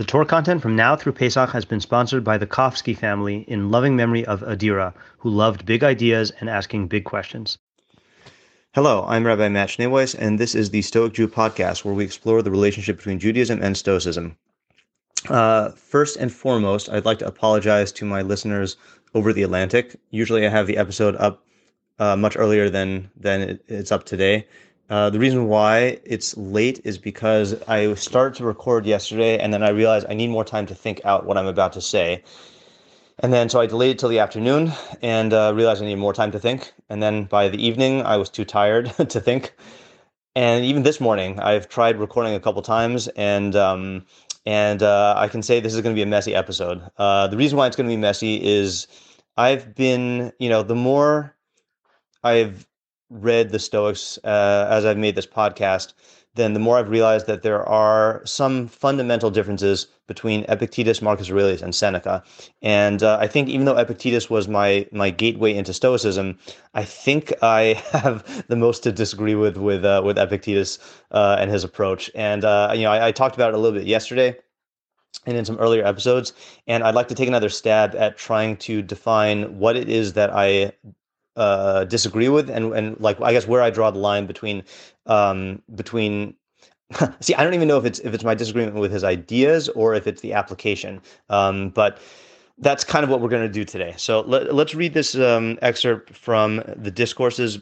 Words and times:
The 0.00 0.06
Torah 0.06 0.24
content 0.24 0.62
from 0.62 0.76
now 0.76 0.96
through 0.96 1.12
Pesach 1.12 1.50
has 1.50 1.66
been 1.66 1.78
sponsored 1.78 2.24
by 2.24 2.38
the 2.38 2.46
Kofsky 2.46 2.96
family 2.96 3.44
in 3.46 3.70
loving 3.70 3.94
memory 3.96 4.24
of 4.24 4.40
Adira, 4.40 4.94
who 5.18 5.28
loved 5.28 5.66
big 5.66 5.84
ideas 5.84 6.32
and 6.40 6.48
asking 6.48 6.88
big 6.88 7.04
questions. 7.04 7.58
Hello, 8.72 9.04
I'm 9.06 9.26
Rabbi 9.26 9.50
Matt 9.50 9.68
Schneeweiss, 9.68 10.16
and 10.18 10.40
this 10.40 10.54
is 10.54 10.70
the 10.70 10.80
Stoic 10.80 11.12
Jew 11.12 11.28
podcast, 11.28 11.84
where 11.84 11.92
we 11.92 12.02
explore 12.02 12.40
the 12.40 12.50
relationship 12.50 12.96
between 12.96 13.18
Judaism 13.18 13.62
and 13.62 13.76
Stoicism. 13.76 14.38
Uh, 15.28 15.72
first 15.72 16.16
and 16.16 16.32
foremost, 16.32 16.88
I'd 16.88 17.04
like 17.04 17.18
to 17.18 17.26
apologize 17.26 17.92
to 17.92 18.06
my 18.06 18.22
listeners 18.22 18.78
over 19.12 19.34
the 19.34 19.42
Atlantic. 19.42 19.96
Usually, 20.08 20.46
I 20.46 20.48
have 20.48 20.66
the 20.66 20.78
episode 20.78 21.14
up 21.16 21.44
uh, 21.98 22.16
much 22.16 22.38
earlier 22.38 22.70
than 22.70 23.10
than 23.18 23.60
it's 23.68 23.92
up 23.92 24.04
today. 24.04 24.46
Uh, 24.90 25.08
the 25.08 25.20
reason 25.20 25.46
why 25.46 26.00
it's 26.04 26.36
late 26.36 26.80
is 26.82 26.98
because 26.98 27.54
I 27.68 27.94
started 27.94 28.36
to 28.38 28.44
record 28.44 28.84
yesterday 28.84 29.38
and 29.38 29.54
then 29.54 29.62
I 29.62 29.68
realized 29.68 30.06
I 30.10 30.14
need 30.14 30.30
more 30.30 30.44
time 30.44 30.66
to 30.66 30.74
think 30.74 31.00
out 31.04 31.24
what 31.24 31.38
I'm 31.38 31.46
about 31.46 31.72
to 31.74 31.80
say. 31.80 32.24
And 33.20 33.32
then 33.32 33.48
so 33.48 33.60
I 33.60 33.66
delayed 33.66 33.92
it 33.92 33.98
till 34.00 34.08
the 34.08 34.18
afternoon 34.18 34.72
and 35.00 35.32
uh, 35.32 35.52
realized 35.54 35.80
I 35.80 35.86
need 35.86 35.94
more 35.96 36.12
time 36.12 36.32
to 36.32 36.40
think. 36.40 36.72
And 36.88 37.00
then 37.00 37.24
by 37.24 37.48
the 37.48 37.64
evening, 37.64 38.02
I 38.02 38.16
was 38.16 38.28
too 38.28 38.44
tired 38.44 38.86
to 39.08 39.20
think. 39.20 39.54
And 40.34 40.64
even 40.64 40.82
this 40.82 41.00
morning, 41.00 41.38
I've 41.38 41.68
tried 41.68 41.98
recording 41.98 42.34
a 42.34 42.40
couple 42.40 42.62
times 42.62 43.06
and 43.08 43.54
um, 43.54 44.06
and 44.46 44.82
uh, 44.82 45.14
I 45.16 45.28
can 45.28 45.42
say 45.42 45.60
this 45.60 45.74
is 45.74 45.82
going 45.82 45.94
to 45.94 45.98
be 45.98 46.02
a 46.02 46.06
messy 46.06 46.34
episode. 46.34 46.82
Uh, 46.96 47.28
the 47.28 47.36
reason 47.36 47.58
why 47.58 47.66
it's 47.68 47.76
going 47.76 47.88
to 47.88 47.92
be 47.92 48.00
messy 48.00 48.42
is 48.42 48.88
I've 49.36 49.74
been, 49.74 50.32
you 50.40 50.48
know, 50.48 50.62
the 50.62 50.74
more 50.74 51.36
I've 52.24 52.66
read 53.10 53.50
the 53.50 53.58
Stoics 53.58 54.18
uh, 54.24 54.66
as 54.70 54.84
I've 54.84 54.96
made 54.96 55.16
this 55.16 55.26
podcast, 55.26 55.92
then 56.34 56.54
the 56.54 56.60
more 56.60 56.78
I've 56.78 56.88
realized 56.88 57.26
that 57.26 57.42
there 57.42 57.68
are 57.68 58.22
some 58.24 58.68
fundamental 58.68 59.30
differences 59.30 59.88
between 60.06 60.44
Epictetus, 60.48 61.02
Marcus 61.02 61.30
Aurelius, 61.30 61.60
and 61.60 61.74
Seneca. 61.74 62.22
And 62.62 63.02
uh, 63.02 63.18
I 63.20 63.26
think 63.26 63.48
even 63.48 63.66
though 63.66 63.76
Epictetus 63.76 64.30
was 64.30 64.46
my 64.48 64.86
my 64.92 65.10
gateway 65.10 65.54
into 65.54 65.74
Stoicism, 65.74 66.38
I 66.74 66.84
think 66.84 67.32
I 67.42 67.82
have 67.92 68.46
the 68.46 68.56
most 68.56 68.82
to 68.84 68.92
disagree 68.92 69.34
with 69.34 69.56
with 69.56 69.84
uh, 69.84 70.02
with 70.04 70.18
Epictetus 70.18 70.78
uh, 71.10 71.36
and 71.38 71.50
his 71.50 71.64
approach. 71.64 72.10
And 72.14 72.44
uh, 72.44 72.72
you 72.74 72.82
know, 72.82 72.92
I, 72.92 73.08
I 73.08 73.12
talked 73.12 73.34
about 73.34 73.52
it 73.52 73.54
a 73.54 73.58
little 73.58 73.78
bit 73.78 73.88
yesterday 73.88 74.36
and 75.26 75.36
in 75.36 75.44
some 75.44 75.58
earlier 75.58 75.84
episodes. 75.84 76.32
And 76.66 76.84
I'd 76.84 76.94
like 76.94 77.08
to 77.08 77.14
take 77.14 77.28
another 77.28 77.48
stab 77.48 77.94
at 77.96 78.16
trying 78.16 78.56
to 78.58 78.82
define 78.82 79.58
what 79.58 79.76
it 79.76 79.88
is 79.88 80.12
that 80.14 80.30
I 80.32 80.72
uh, 81.40 81.84
disagree 81.84 82.28
with, 82.28 82.50
and 82.50 82.72
and 82.74 83.00
like 83.00 83.18
I 83.20 83.32
guess 83.32 83.46
where 83.46 83.62
I 83.62 83.70
draw 83.70 83.90
the 83.90 83.98
line 83.98 84.26
between 84.26 84.62
um, 85.06 85.62
between. 85.74 86.34
See, 87.20 87.34
I 87.34 87.44
don't 87.44 87.54
even 87.54 87.66
know 87.66 87.78
if 87.78 87.86
it's 87.86 87.98
if 88.00 88.12
it's 88.12 88.24
my 88.24 88.34
disagreement 88.34 88.76
with 88.76 88.92
his 88.92 89.04
ideas 89.04 89.68
or 89.70 89.94
if 89.94 90.06
it's 90.06 90.20
the 90.20 90.34
application. 90.34 91.00
Um, 91.30 91.70
but 91.70 91.98
that's 92.58 92.84
kind 92.84 93.04
of 93.04 93.10
what 93.10 93.22
we're 93.22 93.30
going 93.30 93.46
to 93.46 93.52
do 93.52 93.64
today. 93.64 93.94
So 93.96 94.20
let, 94.20 94.48
us 94.48 94.74
read 94.74 94.92
this 94.92 95.14
um, 95.14 95.58
excerpt 95.62 96.14
from 96.14 96.62
the 96.76 96.90
Discourses, 96.90 97.58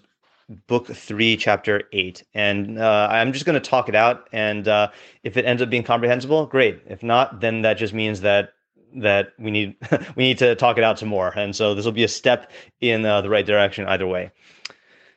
book 0.67 0.89
three, 0.89 1.37
chapter 1.37 1.85
eight, 1.93 2.25
and 2.35 2.81
uh, 2.81 3.07
I'm 3.13 3.33
just 3.33 3.45
going 3.45 3.61
to 3.63 3.71
talk 3.71 3.89
it 3.89 3.95
out. 3.95 4.29
And 4.33 4.67
uh, 4.67 4.89
if 5.23 5.37
it 5.37 5.45
ends 5.45 5.63
up 5.63 5.71
being 5.71 5.85
comprehensible, 5.85 6.47
great. 6.47 6.83
If 6.87 7.05
not, 7.05 7.41
then 7.41 7.63
that 7.63 7.75
just 7.75 7.95
means 7.95 8.23
that 8.23 8.55
that 8.97 9.33
we 9.39 9.51
need 9.51 9.77
we 10.17 10.25
need 10.25 10.39
to 10.39 10.55
talk 10.55 10.79
it 10.79 10.85
out 10.85 10.99
some 10.99 11.09
more. 11.09 11.33
And 11.37 11.55
so 11.55 11.75
this 11.75 11.85
will 11.85 11.93
be 11.93 12.05
a 12.05 12.09
step 12.09 12.51
in 12.81 13.05
uh, 13.05 13.21
the 13.21 13.31
right 13.31 13.47
direction 13.47 13.87
either 13.87 14.07
way. 14.07 14.31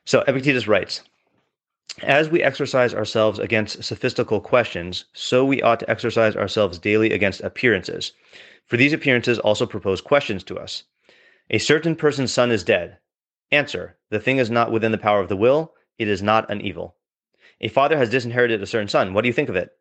So 0.06 0.24
Epictetus 0.28 0.68
writes. 0.68 1.02
As 2.04 2.30
we 2.30 2.42
exercise 2.42 2.94
ourselves 2.94 3.38
against 3.38 3.84
sophistical 3.84 4.40
questions, 4.40 5.06
so 5.14 5.44
we 5.44 5.62
ought 5.62 5.82
to 5.82 5.90
exercise 5.90 6.38
ourselves 6.38 6.80
daily 6.80 7.12
against 7.12 7.42
appearances. 7.42 8.14
For 8.66 8.78
these 8.78 8.94
appearances 8.94 9.40
also 9.40 9.66
propose 9.66 10.00
questions 10.00 10.44
to 10.46 10.58
us. 10.58 10.84
A 11.50 11.58
certain 11.58 11.98
person's 11.98 12.32
son 12.32 12.50
is 12.50 12.64
dead. 12.64 12.98
Answer 13.52 13.98
The 14.10 14.22
thing 14.22 14.38
is 14.38 14.50
not 14.50 14.72
within 14.72 14.94
the 14.94 14.98
power 14.98 15.20
of 15.20 15.28
the 15.28 15.36
will, 15.36 15.74
it 16.00 16.08
is 16.08 16.24
not 16.24 16.50
an 16.50 16.62
evil. 16.62 16.96
A 17.60 17.68
father 17.68 17.98
has 17.98 18.10
disinherited 18.10 18.62
a 18.64 18.66
certain 18.66 18.88
son. 18.88 19.14
What 19.14 19.24
do 19.24 19.28
you 19.28 19.34
think 19.34 19.50
of 19.50 19.58
it? 19.58 19.72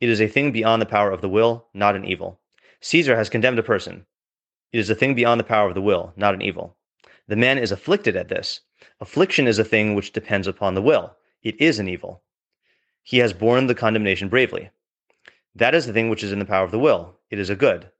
It 0.00 0.08
is 0.08 0.20
a 0.20 0.26
thing 0.26 0.50
beyond 0.50 0.82
the 0.82 0.86
power 0.86 1.10
of 1.12 1.20
the 1.20 1.28
will, 1.28 1.68
not 1.72 1.94
an 1.94 2.04
evil. 2.04 2.40
Caesar 2.80 3.16
has 3.16 3.28
condemned 3.28 3.58
a 3.58 3.62
person. 3.62 4.06
It 4.72 4.78
is 4.78 4.90
a 4.90 4.94
thing 4.94 5.14
beyond 5.14 5.38
the 5.38 5.44
power 5.44 5.68
of 5.68 5.74
the 5.74 5.82
will, 5.82 6.12
not 6.16 6.34
an 6.34 6.42
evil. 6.42 6.76
The 7.28 7.36
man 7.36 7.58
is 7.58 7.72
afflicted 7.72 8.16
at 8.16 8.28
this. 8.28 8.60
Affliction 9.00 9.46
is 9.46 9.58
a 9.58 9.64
thing 9.64 9.94
which 9.94 10.12
depends 10.12 10.46
upon 10.46 10.74
the 10.74 10.82
will. 10.82 11.16
It 11.42 11.60
is 11.60 11.78
an 11.78 11.88
evil. 11.88 12.22
He 13.02 13.18
has 13.18 13.32
borne 13.32 13.66
the 13.66 13.74
condemnation 13.74 14.28
bravely. 14.28 14.70
That 15.54 15.74
is 15.74 15.86
the 15.86 15.92
thing 15.92 16.08
which 16.08 16.24
is 16.24 16.32
in 16.32 16.38
the 16.38 16.44
power 16.44 16.64
of 16.64 16.70
the 16.70 16.78
will. 16.78 17.18
It 17.30 17.38
is 17.38 17.50
a 17.50 17.56
good. 17.56 17.90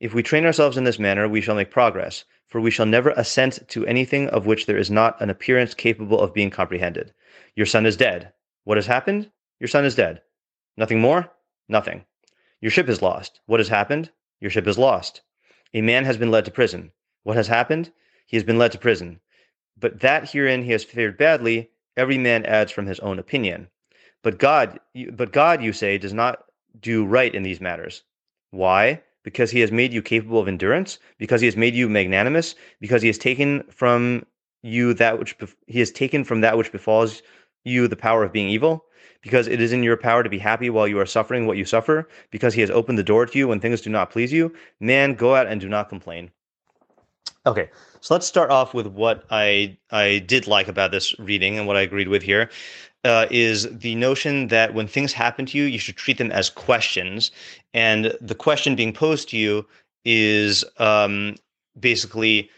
If 0.00 0.14
we 0.14 0.22
train 0.22 0.44
ourselves 0.44 0.76
in 0.76 0.84
this 0.84 0.98
manner, 0.98 1.28
we 1.28 1.40
shall 1.40 1.54
make 1.54 1.70
progress, 1.70 2.24
for 2.48 2.60
we 2.60 2.70
shall 2.70 2.86
never 2.86 3.10
assent 3.10 3.68
to 3.68 3.86
anything 3.86 4.28
of 4.28 4.46
which 4.46 4.66
there 4.66 4.78
is 4.78 4.90
not 4.90 5.20
an 5.20 5.30
appearance 5.30 5.74
capable 5.74 6.20
of 6.20 6.34
being 6.34 6.50
comprehended. 6.50 7.12
Your 7.54 7.66
son 7.66 7.86
is 7.86 7.96
dead. 7.96 8.32
What 8.64 8.78
has 8.78 8.86
happened? 8.86 9.30
Your 9.60 9.68
son 9.68 9.84
is 9.84 9.94
dead. 9.94 10.22
Nothing 10.76 11.00
more? 11.00 11.30
Nothing. 11.68 12.04
Your 12.64 12.70
ship 12.70 12.88
is 12.88 13.02
lost. 13.02 13.42
What 13.44 13.60
has 13.60 13.68
happened? 13.68 14.10
Your 14.40 14.50
ship 14.50 14.66
is 14.66 14.78
lost. 14.78 15.20
A 15.74 15.82
man 15.82 16.06
has 16.06 16.16
been 16.16 16.30
led 16.30 16.46
to 16.46 16.50
prison. 16.50 16.92
What 17.22 17.36
has 17.36 17.46
happened? 17.46 17.92
He 18.26 18.38
has 18.38 18.44
been 18.44 18.56
led 18.56 18.72
to 18.72 18.78
prison. 18.78 19.20
But 19.78 20.00
that 20.00 20.30
herein 20.30 20.64
he 20.64 20.72
has 20.72 20.82
fared 20.82 21.18
badly, 21.18 21.68
every 21.94 22.16
man 22.16 22.46
adds 22.46 22.72
from 22.72 22.86
his 22.86 23.00
own 23.00 23.18
opinion. 23.18 23.68
But 24.22 24.38
God, 24.38 24.80
but 25.12 25.30
God, 25.30 25.62
you 25.62 25.74
say, 25.74 25.98
does 25.98 26.14
not 26.14 26.42
do 26.80 27.04
right 27.04 27.34
in 27.34 27.42
these 27.42 27.60
matters. 27.60 28.02
Why? 28.50 29.02
Because 29.24 29.50
he 29.50 29.60
has 29.60 29.70
made 29.70 29.92
you 29.92 30.00
capable 30.00 30.40
of 30.40 30.48
endurance, 30.48 30.98
because 31.18 31.42
he 31.42 31.46
has 31.46 31.58
made 31.58 31.74
you 31.74 31.86
magnanimous, 31.90 32.54
because 32.80 33.02
he 33.02 33.08
has 33.08 33.18
taken 33.18 33.62
from 33.64 34.24
you 34.62 34.94
that 34.94 35.18
which 35.18 35.36
he 35.66 35.80
has 35.80 35.90
taken 35.90 36.24
from 36.24 36.40
that 36.40 36.56
which 36.56 36.72
befalls 36.72 37.20
you 37.62 37.88
the 37.88 37.94
power 37.94 38.24
of 38.24 38.32
being 38.32 38.48
evil 38.48 38.86
because 39.24 39.48
it 39.48 39.60
is 39.60 39.72
in 39.72 39.82
your 39.82 39.96
power 39.96 40.22
to 40.22 40.28
be 40.28 40.38
happy 40.38 40.70
while 40.70 40.86
you 40.86 41.00
are 41.00 41.06
suffering 41.06 41.46
what 41.46 41.56
you 41.56 41.64
suffer, 41.64 42.06
because 42.30 42.54
he 42.54 42.60
has 42.60 42.70
opened 42.70 42.98
the 42.98 43.02
door 43.02 43.26
to 43.26 43.38
you 43.38 43.48
when 43.48 43.58
things 43.58 43.80
do 43.80 43.90
not 43.90 44.10
please 44.10 44.32
you. 44.32 44.54
Man, 44.78 45.14
go 45.14 45.34
out 45.34 45.48
and 45.48 45.60
do 45.60 45.68
not 45.68 45.88
complain. 45.88 46.30
Okay, 47.46 47.70
so 48.00 48.14
let's 48.14 48.26
start 48.26 48.50
off 48.50 48.74
with 48.74 48.86
what 48.86 49.24
I 49.30 49.76
I 49.90 50.18
did 50.18 50.46
like 50.46 50.68
about 50.68 50.92
this 50.92 51.18
reading 51.18 51.58
and 51.58 51.66
what 51.66 51.76
I 51.76 51.80
agreed 51.80 52.08
with 52.08 52.22
here. 52.22 52.50
Uh, 53.02 53.26
is 53.30 53.68
the 53.78 53.94
notion 53.96 54.48
that 54.48 54.72
when 54.72 54.86
things 54.86 55.12
happen 55.12 55.44
to 55.44 55.58
you, 55.58 55.64
you 55.64 55.78
should 55.78 55.96
treat 55.96 56.16
them 56.16 56.32
as 56.32 56.48
questions, 56.48 57.30
and 57.74 58.16
the 58.20 58.34
question 58.34 58.76
being 58.76 58.92
posed 58.92 59.28
to 59.30 59.36
you 59.36 59.66
is 60.06 60.64
um, 60.78 61.34
basically 61.78 62.50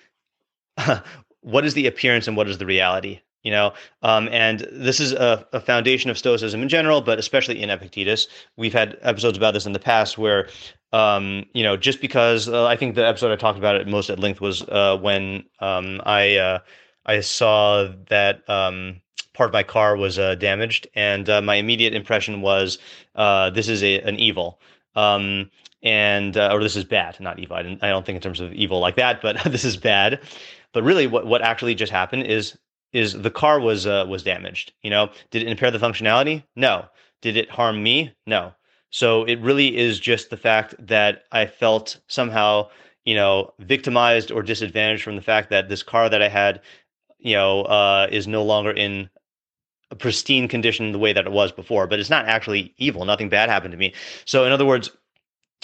what 1.41 1.65
is 1.65 1.75
the 1.75 1.87
appearance 1.87 2.29
and 2.29 2.37
what 2.37 2.49
is 2.49 2.59
the 2.59 2.67
reality 2.67 3.21
you 3.47 3.53
know 3.53 3.73
um, 4.03 4.29
and 4.33 4.67
this 4.73 4.99
is 4.99 5.13
a, 5.13 5.47
a, 5.53 5.61
foundation 5.61 6.11
of 6.11 6.19
stoicism 6.19 6.61
in 6.61 6.69
general 6.69 7.01
but 7.01 7.19
especially 7.19 7.63
in 7.63 7.71
epictetus. 7.71 8.27
We've 8.57 8.73
had 8.73 8.99
episodes 9.03 9.39
about 9.39 9.55
this 9.55 9.67
in 9.67 9.73
the 9.73 9.79
past 9.79 10.19
where 10.19 10.49
um, 10.93 11.45
you 11.55 11.63
know 11.63 11.77
just 11.77 12.01
because 12.01 12.49
uh, 12.49 12.67
i 12.67 12.77
think 12.77 12.97
the 12.97 13.07
episode 13.07 13.33
i 13.33 13.37
talked 13.37 13.59
about 13.59 13.77
it 13.77 13.87
most 13.87 14.11
at 14.11 14.19
length 14.19 14.41
was 14.41 14.63
uh, 14.65 14.99
when 15.01 15.45
um, 15.61 16.03
i 16.05 16.37
uh, 16.37 16.59
i 17.07 17.21
saw 17.21 17.89
that 18.09 18.49
um, 18.51 19.01
part 19.33 19.49
of 19.51 19.53
my 19.53 19.63
car 19.63 19.97
was 19.97 20.19
uh, 20.19 20.35
damaged 20.35 20.89
and 20.97 21.31
uh, 21.31 21.41
my 21.41 21.55
immediate 21.55 21.95
impression 21.95 22.41
was 22.41 22.79
uh, 23.15 23.49
this 23.51 23.69
is 23.69 23.83
a, 23.83 24.01
an 24.01 24.17
evil. 24.17 24.61
Um, 24.97 25.51
and 25.83 26.37
or 26.39 26.63
this 26.63 26.75
is 26.75 26.85
bad 26.85 27.21
not 27.21 27.39
evil. 27.39 27.55
I, 27.55 27.61
I 27.83 27.91
don't 27.91 28.05
think 28.05 28.17
in 28.17 28.23
terms 28.23 28.41
of 28.41 28.53
evil 28.55 28.81
like 28.81 28.97
that 28.97 29.23
but 29.23 29.37
this 29.53 29.65
is 29.65 29.77
bad. 29.77 30.21
But 30.73 30.83
really 30.83 31.07
what, 31.07 31.27
what 31.27 31.43
actually 31.43 31.75
just 31.75 31.93
happened 31.93 32.25
is 32.25 32.59
is 32.97 33.13
the 33.13 33.31
car 33.31 33.61
was 33.61 33.87
uh, 33.87 34.07
was 34.09 34.23
damaged. 34.23 34.73
You 34.83 34.91
know, 34.91 35.11
did 35.31 35.43
it 35.43 35.49
impair 35.49 35.71
the 35.71 35.79
functionality? 35.79 36.43
No. 36.57 36.87
Did 37.23 37.37
it 37.37 37.51
harm 37.51 37.83
me? 37.83 38.13
No. 38.27 38.53
So 38.91 39.25
it 39.25 39.41
really 39.41 39.77
is 39.77 40.01
just 40.01 40.31
the 40.31 40.37
fact 40.37 40.75
that 40.79 41.25
I 41.33 41.47
felt 41.47 41.99
somehow, 42.07 42.69
you 43.05 43.15
know, 43.15 43.53
victimized 43.59 44.31
or 44.31 44.43
disadvantaged 44.43 45.03
from 45.03 45.17
the 45.17 45.23
fact 45.23 45.51
that 45.51 45.69
this 45.69 45.83
car 45.83 46.09
that 46.09 46.23
I 46.23 46.29
had, 46.29 46.61
you 47.19 47.35
know, 47.35 47.63
uh, 47.63 48.07
is 48.11 48.27
no 48.27 48.43
longer 48.43 48.71
in 48.71 49.11
a 49.91 49.97
pristine 49.97 50.49
condition 50.49 50.93
the 50.93 50.99
way 50.99 51.13
that 51.13 51.27
it 51.27 51.33
was 51.33 51.53
before. 51.53 51.87
But 51.87 52.01
it's 52.01 52.11
not 52.11 52.27
actually 52.27 52.75
evil. 52.79 53.05
Nothing 53.05 53.29
bad 53.29 53.49
happened 53.49 53.73
to 53.73 53.79
me. 53.79 53.93
So 54.25 54.45
in 54.45 54.53
other 54.53 54.67
words, 54.67 54.91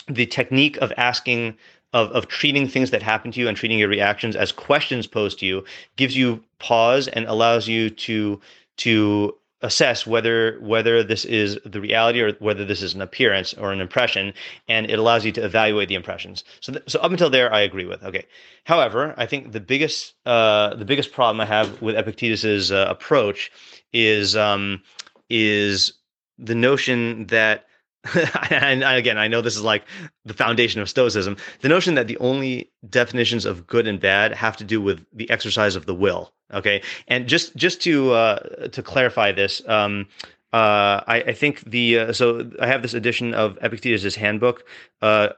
the 0.08 0.26
technique 0.26 0.76
of 0.78 0.92
asking 0.96 1.56
of, 1.92 2.10
of 2.12 2.28
treating 2.28 2.66
things 2.68 2.90
that 2.90 3.02
happen 3.02 3.30
to 3.32 3.40
you 3.40 3.48
and 3.48 3.56
treating 3.56 3.78
your 3.78 3.88
reactions 3.88 4.36
as 4.36 4.52
questions 4.52 5.06
posed 5.06 5.38
to 5.38 5.46
you 5.46 5.64
gives 5.96 6.16
you 6.16 6.42
pause 6.58 7.08
and 7.08 7.26
allows 7.26 7.68
you 7.68 7.90
to 7.90 8.40
to 8.78 9.34
assess 9.62 10.06
whether 10.06 10.58
whether 10.60 11.04
this 11.04 11.24
is 11.24 11.58
the 11.64 11.80
reality 11.80 12.20
or 12.20 12.32
whether 12.34 12.64
this 12.64 12.82
is 12.82 12.94
an 12.94 13.00
appearance 13.00 13.54
or 13.54 13.72
an 13.72 13.80
impression 13.80 14.34
and 14.68 14.90
it 14.90 14.98
allows 14.98 15.24
you 15.24 15.30
to 15.30 15.44
evaluate 15.44 15.88
the 15.88 15.94
impressions. 15.94 16.42
So 16.60 16.72
th- 16.72 16.84
so 16.88 16.98
up 17.00 17.12
until 17.12 17.30
there 17.30 17.52
i 17.52 17.60
agree 17.60 17.86
with 17.86 18.02
okay. 18.02 18.26
However 18.64 19.14
i 19.16 19.26
think 19.26 19.52
the 19.52 19.60
biggest 19.60 20.14
uh, 20.26 20.74
the 20.74 20.84
biggest 20.84 21.12
problem 21.12 21.40
i 21.40 21.46
have 21.46 21.80
with 21.80 21.96
epictetus's 21.96 22.72
uh, 22.72 22.86
approach 22.88 23.52
is 23.92 24.36
um, 24.36 24.82
is 25.30 25.92
the 26.38 26.54
notion 26.54 27.26
that 27.26 27.66
and 28.50 28.82
again, 28.82 29.16
I 29.16 29.28
know 29.28 29.40
this 29.40 29.56
is 29.56 29.62
like 29.62 29.84
the 30.24 30.34
foundation 30.34 30.80
of 30.80 30.88
Stoicism. 30.88 31.36
The 31.60 31.68
notion 31.68 31.94
that 31.94 32.08
the 32.08 32.16
only 32.18 32.70
definitions 32.88 33.44
of 33.44 33.66
good 33.66 33.86
and 33.86 34.00
bad 34.00 34.32
have 34.32 34.56
to 34.56 34.64
do 34.64 34.80
with 34.80 35.04
the 35.12 35.30
exercise 35.30 35.76
of 35.76 35.86
the 35.86 35.94
will. 35.94 36.32
Okay, 36.52 36.82
and 37.08 37.28
just 37.28 37.54
just 37.54 37.80
to 37.82 38.12
uh, 38.12 38.68
to 38.68 38.82
clarify 38.82 39.32
this, 39.32 39.66
um, 39.68 40.08
uh, 40.52 41.00
I, 41.06 41.24
I, 41.28 41.32
think 41.32 41.62
the 41.70 41.98
uh, 41.98 42.12
so 42.12 42.50
I 42.60 42.66
have 42.66 42.82
this 42.82 42.92
edition 42.92 43.34
of 43.34 43.56
Epictetus' 43.62 44.16
Handbook. 44.16 44.64
Uh, 45.00 45.30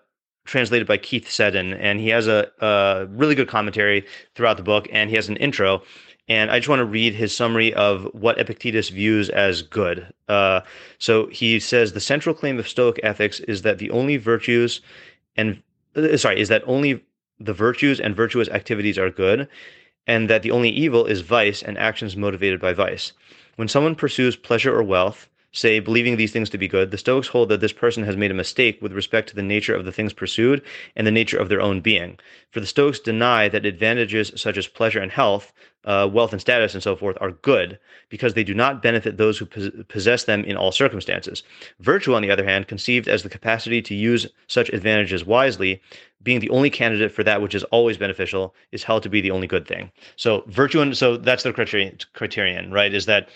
translated 0.47 0.87
by 0.87 0.99
Keith 0.99 1.31
Seddon, 1.31 1.73
and 1.73 1.99
he 2.01 2.11
has 2.11 2.29
a, 2.29 2.51
a 2.61 3.07
really 3.09 3.35
good 3.35 3.49
commentary 3.49 4.05
throughout 4.35 4.59
the 4.59 4.63
book, 4.63 4.87
and 4.93 5.09
he 5.09 5.17
has 5.17 5.31
an 5.31 5.39
intro. 5.39 5.83
And 6.27 6.51
I 6.51 6.59
just 6.59 6.69
want 6.69 6.81
to 6.81 6.87
read 6.87 7.15
his 7.15 7.37
summary 7.37 7.75
of 7.75 8.09
what 8.15 8.39
Epictetus 8.39 8.89
views 8.89 9.29
as 9.29 9.61
good. 9.61 10.11
Uh, 10.29 10.63
so 10.99 11.27
he 11.27 11.61
says 11.61 11.93
the 11.93 12.01
central 12.01 12.35
claim 12.35 12.59
of 12.59 12.69
Stoic 12.69 12.99
ethics 13.03 13.41
is 13.41 13.63
that 13.63 13.79
the 13.79 13.91
only 13.91 14.17
virtues 14.17 14.81
and 15.37 15.63
uh, 15.97 16.17
sorry 16.17 16.41
is 16.41 16.49
that 16.49 16.63
only 16.67 17.03
the 17.41 17.53
virtues 17.53 18.01
and 18.01 18.15
virtuous 18.15 18.49
activities 18.49 18.99
are 18.99 19.11
good, 19.11 19.49
and 20.07 20.31
that 20.31 20.43
the 20.43 20.51
only 20.51 20.71
evil 20.71 21.07
is 21.07 21.21
vice 21.21 21.63
and 21.63 21.79
actions 21.79 22.17
motivated 22.17 22.61
by 22.61 22.73
vice. 22.73 23.13
When 23.57 23.69
someone 23.69 23.95
pursues 23.95 24.37
pleasure 24.37 24.75
or 24.75 24.83
wealth, 24.83 25.29
say, 25.55 25.79
believing 25.79 26.17
these 26.17 26.33
things 26.33 26.51
to 26.51 26.59
be 26.59 26.69
good, 26.69 26.91
the 26.91 26.99
Stoics 26.99 27.29
hold 27.29 27.49
that 27.49 27.61
this 27.61 27.73
person 27.73 28.03
has 28.03 28.17
made 28.17 28.33
a 28.33 28.35
mistake 28.35 28.83
with 28.83 28.93
respect 28.93 29.29
to 29.29 29.37
the 29.37 29.43
nature 29.43 29.75
of 29.75 29.85
the 29.85 29.93
things 29.93 30.13
pursued 30.13 30.61
and 30.97 31.07
the 31.07 31.13
nature 31.13 31.39
of 31.39 31.49
their 31.49 31.61
own 31.61 31.81
being. 31.81 32.19
For 32.51 32.61
the 32.61 32.67
Stoics 32.67 32.99
deny 32.99 33.49
that 33.49 33.65
advantages 33.65 34.33
such 34.35 34.59
as 34.59 34.67
pleasure 34.67 35.01
and 35.01 35.13
health, 35.13 35.53
uh, 35.85 36.09
wealth 36.11 36.33
and 36.33 36.41
status, 36.41 36.75
and 36.75 36.83
so 36.83 36.97
forth 36.97 37.17
are 37.21 37.31
good 37.31 37.79
because 38.09 38.35
they 38.35 38.43
do 38.43 38.55
not 38.55 38.83
benefit 38.83 39.17
those 39.17 39.39
who 39.39 39.47
possess 39.85 40.25
them 40.25 40.43
in 40.45 40.57
all 40.57 40.73
circumstances. 40.73 41.43
Virtue, 41.79 42.15
on 42.15 42.23
the 42.23 42.31
other 42.31 42.45
hand, 42.45 42.67
conceived 42.67 43.07
as 43.07 43.23
the 43.23 43.29
capacity 43.29 43.81
to 43.83 43.95
use 43.95 44.27
such 44.49 44.71
advantages 44.71 45.25
wisely, 45.25 45.81
being 46.23 46.41
the 46.41 46.51
only 46.51 46.71
candidate 46.71 47.13
for 47.13 47.23
that 47.23 47.43
which 47.43 47.55
is 47.55 47.65
always 47.65 47.99
beneficial, 47.99 48.55
is 48.73 48.83
held 48.83 49.03
to 49.03 49.11
be 49.11 49.21
the 49.21 49.31
only 49.31 49.47
good 49.47 49.69
thing. 49.69 49.93
So 50.17 50.43
virtue, 50.49 50.81
and 50.81 50.97
so 50.97 51.17
that's 51.17 51.43
the 51.43 51.53
criterion, 51.53 51.99
criterion, 52.15 52.73
right? 52.73 52.93
Is 52.93 53.07
that 53.07 53.29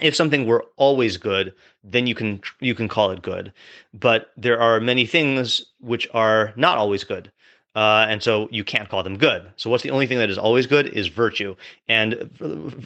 if 0.00 0.14
something 0.14 0.46
were 0.46 0.64
always 0.76 1.16
good 1.16 1.52
then 1.82 2.06
you 2.06 2.14
can 2.14 2.40
you 2.60 2.74
can 2.74 2.88
call 2.88 3.10
it 3.10 3.22
good 3.22 3.52
but 3.92 4.32
there 4.36 4.60
are 4.60 4.80
many 4.80 5.06
things 5.06 5.64
which 5.80 6.08
are 6.12 6.52
not 6.56 6.78
always 6.78 7.04
good 7.04 7.30
uh, 7.74 8.06
and 8.08 8.22
so 8.22 8.48
you 8.52 8.62
can't 8.62 8.88
call 8.88 9.02
them 9.02 9.18
good. 9.18 9.50
So 9.56 9.68
what's 9.68 9.82
the 9.82 9.90
only 9.90 10.06
thing 10.06 10.18
that 10.18 10.30
is 10.30 10.38
always 10.38 10.66
good 10.66 10.86
is 10.88 11.08
virtue. 11.08 11.56
And 11.88 12.30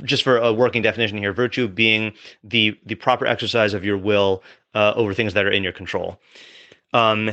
just 0.05 0.23
for 0.23 0.39
a 0.39 0.53
working 0.53 0.81
definition 0.81 1.19
here, 1.19 1.33
virtue 1.33 1.69
being 1.69 2.13
the 2.43 2.79
the 2.87 2.95
proper 2.95 3.27
exercise 3.27 3.75
of 3.75 3.85
your 3.85 3.99
will 3.99 4.43
uh, 4.75 4.95
over 4.97 5.13
things 5.13 5.35
that 5.35 5.45
are 5.45 5.51
in 5.51 5.63
your 5.63 5.73
control. 5.73 6.19
Um, 6.95 7.31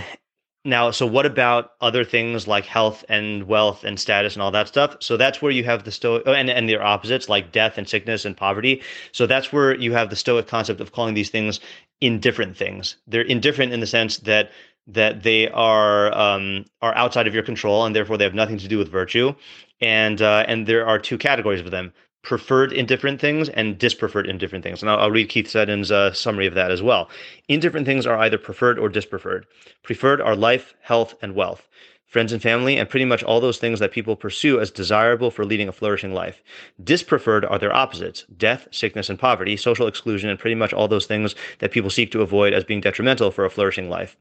now, 0.65 0.91
so 0.91 1.05
what 1.05 1.25
about 1.25 1.71
other 1.79 2.03
things 2.03 2.47
like 2.47 2.65
health 2.65 3.05
and 3.07 3.43
wealth 3.43 3.83
and 3.83 3.99
status 3.99 4.33
and 4.33 4.41
all 4.41 4.51
that 4.51 4.67
stuff? 4.67 4.97
So 4.99 5.15
that's 5.15 5.41
where 5.41 5.51
you 5.51 5.63
have 5.63 5.83
the 5.83 5.91
stoic 5.91 6.23
oh, 6.25 6.33
and, 6.33 6.49
and 6.49 6.67
their 6.67 6.83
opposites 6.83 7.29
like 7.29 7.51
death 7.51 7.77
and 7.77 7.87
sickness 7.87 8.25
and 8.25 8.35
poverty. 8.35 8.81
So 9.11 9.27
that's 9.27 9.53
where 9.53 9.75
you 9.75 9.93
have 9.93 10.09
the 10.09 10.15
stoic 10.15 10.47
concept 10.47 10.81
of 10.81 10.91
calling 10.91 11.13
these 11.13 11.29
things 11.29 11.59
indifferent 12.01 12.57
things. 12.57 12.97
They're 13.07 13.21
indifferent 13.21 13.73
in 13.73 13.79
the 13.79 13.87
sense 13.87 14.17
that 14.19 14.51
that 14.87 15.23
they 15.23 15.49
are 15.49 16.15
um, 16.15 16.65
are 16.81 16.95
outside 16.95 17.27
of 17.27 17.33
your 17.33 17.43
control 17.43 17.85
and 17.85 17.95
therefore 17.95 18.17
they 18.17 18.23
have 18.23 18.35
nothing 18.35 18.57
to 18.57 18.67
do 18.67 18.77
with 18.77 18.89
virtue. 18.89 19.33
And 19.81 20.21
uh, 20.21 20.45
and 20.47 20.67
there 20.67 20.87
are 20.87 20.99
two 20.99 21.17
categories 21.17 21.61
of 21.61 21.71
them: 21.71 21.93
preferred 22.25 22.73
indifferent 22.73 23.21
things 23.21 23.47
and 23.49 23.77
dispreferred 23.77 24.27
indifferent 24.27 24.63
things. 24.63 24.81
And 24.81 24.89
I'll, 24.89 24.99
I'll 24.99 25.11
read 25.11 25.29
Keith 25.29 25.47
Seddon's 25.47 25.91
uh, 25.91 26.11
summary 26.11 26.47
of 26.47 26.55
that 26.55 26.71
as 26.71 26.81
well. 26.81 27.09
Indifferent 27.47 27.85
things 27.85 28.05
are 28.05 28.17
either 28.17 28.37
preferred 28.37 28.79
or 28.79 28.89
dispreferred. 28.89 29.45
Preferred 29.83 30.19
are 30.19 30.35
life, 30.35 30.73
health, 30.81 31.13
and 31.21 31.35
wealth, 31.35 31.67
friends 32.07 32.33
and 32.33 32.41
family, 32.41 32.77
and 32.77 32.89
pretty 32.89 33.05
much 33.05 33.23
all 33.23 33.39
those 33.39 33.59
things 33.59 33.79
that 33.79 33.91
people 33.91 34.15
pursue 34.15 34.59
as 34.59 34.71
desirable 34.71 35.29
for 35.29 35.45
leading 35.45 35.69
a 35.69 35.71
flourishing 35.71 36.13
life. 36.13 36.41
Dispreferred 36.83 37.45
are 37.45 37.59
their 37.59 37.75
opposites 37.75 38.25
death, 38.37 38.67
sickness, 38.71 39.09
and 39.09 39.19
poverty, 39.19 39.55
social 39.55 39.87
exclusion, 39.87 40.29
and 40.29 40.39
pretty 40.39 40.55
much 40.55 40.73
all 40.73 40.87
those 40.87 41.05
things 41.05 41.35
that 41.59 41.71
people 41.71 41.91
seek 41.91 42.11
to 42.11 42.21
avoid 42.21 42.53
as 42.53 42.63
being 42.63 42.81
detrimental 42.81 43.31
for 43.31 43.45
a 43.45 43.51
flourishing 43.51 43.89
life. 43.89 44.17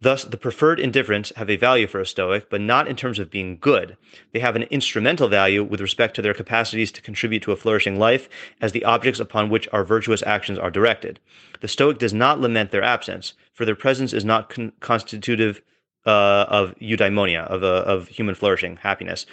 Thus, 0.00 0.22
the 0.22 0.36
preferred 0.36 0.78
indifferents 0.78 1.34
have 1.34 1.50
a 1.50 1.56
value 1.56 1.88
for 1.88 2.00
a 2.00 2.06
Stoic, 2.06 2.48
but 2.50 2.60
not 2.60 2.86
in 2.86 2.94
terms 2.94 3.18
of 3.18 3.32
being 3.32 3.58
good. 3.58 3.96
They 4.32 4.38
have 4.38 4.54
an 4.54 4.62
instrumental 4.64 5.26
value 5.26 5.64
with 5.64 5.80
respect 5.80 6.14
to 6.16 6.22
their 6.22 6.34
capacities 6.34 6.92
to 6.92 7.02
contribute 7.02 7.42
to 7.42 7.52
a 7.52 7.56
flourishing 7.56 7.98
life 7.98 8.28
as 8.60 8.70
the 8.70 8.84
objects 8.84 9.18
upon 9.18 9.50
which 9.50 9.68
our 9.72 9.82
virtuous 9.82 10.22
actions 10.22 10.56
are 10.56 10.70
directed. 10.70 11.18
The 11.60 11.68
Stoic 11.68 11.98
does 11.98 12.14
not 12.14 12.40
lament 12.40 12.70
their 12.70 12.84
absence, 12.84 13.32
for 13.54 13.64
their 13.64 13.74
presence 13.74 14.12
is 14.12 14.24
not 14.24 14.50
con- 14.50 14.72
constitutive 14.78 15.62
uh, 16.06 16.46
of 16.48 16.76
eudaimonia, 16.78 17.44
of, 17.46 17.64
uh, 17.64 17.82
of 17.84 18.06
human 18.06 18.36
flourishing, 18.36 18.76
happiness. 18.76 19.26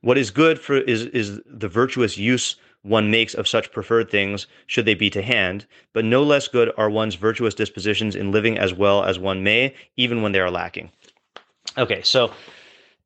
What 0.00 0.16
is 0.16 0.30
good 0.30 0.60
for 0.60 0.76
is, 0.76 1.06
is 1.06 1.40
the 1.44 1.68
virtuous 1.68 2.16
use 2.16 2.54
one 2.84 3.10
makes 3.10 3.34
of 3.34 3.48
such 3.48 3.72
preferred 3.72 4.10
things 4.10 4.46
should 4.66 4.84
they 4.84 4.94
be 4.94 5.10
to 5.10 5.22
hand, 5.22 5.66
but 5.92 6.04
no 6.04 6.22
less 6.22 6.46
good 6.46 6.70
are 6.76 6.90
one's 6.90 7.14
virtuous 7.14 7.54
dispositions 7.54 8.14
in 8.14 8.30
living 8.30 8.58
as 8.58 8.72
well 8.72 9.02
as 9.02 9.18
one 9.18 9.42
may, 9.42 9.74
even 9.96 10.22
when 10.22 10.32
they 10.32 10.38
are 10.38 10.50
lacking. 10.50 10.92
Okay, 11.78 12.02
so 12.02 12.30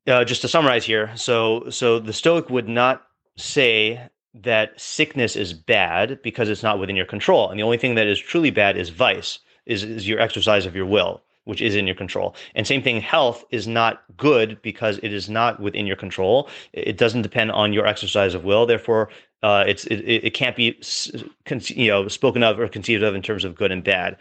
uh, 0.05 0.23
just 0.25 0.41
to 0.41 0.47
summarize 0.47 0.85
here, 0.85 1.11
so 1.15 1.69
so 1.69 1.97
the 1.97 2.13
Stoic 2.13 2.49
would 2.49 2.67
not 2.67 3.03
say 3.37 4.09
that 4.33 4.79
sickness 4.79 5.35
is 5.35 5.53
bad 5.53 6.21
because 6.21 6.49
it's 6.49 6.63
not 6.63 6.79
within 6.79 6.95
your 6.95 7.05
control, 7.05 7.49
and 7.49 7.57
the 7.57 7.63
only 7.63 7.77
thing 7.77 7.95
that 7.95 8.05
is 8.05 8.19
truly 8.19 8.51
bad 8.51 8.77
is 8.77 8.89
vice, 8.89 9.39
is, 9.65 9.83
is 9.83 10.07
your 10.07 10.19
exercise 10.19 10.65
of 10.65 10.75
your 10.75 10.85
will 10.85 11.23
which 11.49 11.61
is 11.61 11.75
in 11.75 11.87
your 11.87 11.95
control. 11.95 12.35
And 12.53 12.67
same 12.67 12.83
thing, 12.83 13.01
health 13.01 13.43
is 13.49 13.67
not 13.67 14.03
good 14.15 14.61
because 14.61 14.99
it 14.99 15.11
is 15.11 15.29
not 15.29 15.59
within 15.59 15.87
your 15.87 15.95
control. 15.95 16.47
It 16.73 16.95
doesn't 16.95 17.23
depend 17.23 17.51
on 17.51 17.73
your 17.73 17.87
exercise 17.87 18.35
of 18.35 18.43
will. 18.43 18.67
Therefore, 18.67 19.09
uh, 19.41 19.63
it's 19.67 19.85
it, 19.85 19.99
it 20.27 20.33
can't 20.35 20.55
be 20.55 20.79
you 21.67 21.87
know 21.87 22.07
spoken 22.07 22.43
of 22.43 22.59
or 22.59 22.67
conceived 22.67 23.03
of 23.03 23.15
in 23.15 23.23
terms 23.23 23.43
of 23.43 23.55
good 23.55 23.71
and 23.71 23.83
bad. 23.83 24.15